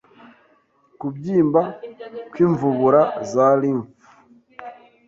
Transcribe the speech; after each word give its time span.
Kubyimba 0.99 1.61
kw’imvubura 2.31 3.01
za 3.31 3.47
lymph 3.61 3.93